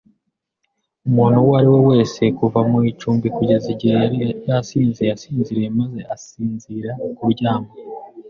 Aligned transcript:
umuntu 1.07 1.37
uwo 1.43 1.53
ari 1.59 1.67
we 1.73 1.79
wese 1.89 2.21
kuva 2.37 2.59
mu 2.69 2.79
icumbi 2.91 3.27
kugeza 3.35 3.67
igihe 3.73 3.93
yari 4.03 4.17
yasinze 4.49 5.03
asinziriye 5.15 5.69
maze 5.79 5.99
asinzira 6.15 6.91
kuryama. 7.17 7.71